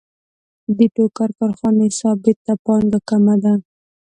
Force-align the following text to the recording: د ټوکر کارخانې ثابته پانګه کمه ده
د 0.77 0.79
ټوکر 0.95 1.29
کارخانې 1.39 1.87
ثابته 1.99 2.53
پانګه 2.65 2.99
کمه 3.09 3.35
ده 3.43 3.53